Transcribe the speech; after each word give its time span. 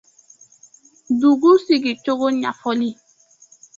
•Dugu 1.19 1.51
sigicogo 1.63 2.27
ɲafɔli 2.41 2.89